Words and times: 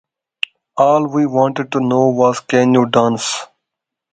All 0.77 1.05
we 1.05 1.27
wanted 1.27 1.71
to 1.73 1.79
know 1.79 2.07
was: 2.07 2.39
Can 2.39 2.73
you 2.73 2.87
dance? 2.87 3.45